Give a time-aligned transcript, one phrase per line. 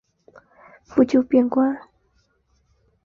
[0.87, 1.77] 不久贬官。